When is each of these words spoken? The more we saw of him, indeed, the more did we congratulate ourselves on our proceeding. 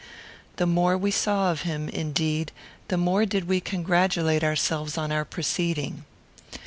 The 0.55 0.65
more 0.65 0.97
we 0.97 1.11
saw 1.11 1.51
of 1.51 1.61
him, 1.61 1.87
indeed, 1.87 2.51
the 2.87 2.97
more 2.97 3.23
did 3.23 3.47
we 3.47 3.61
congratulate 3.61 4.43
ourselves 4.43 4.97
on 4.97 5.11
our 5.11 5.25
proceeding. 5.25 6.05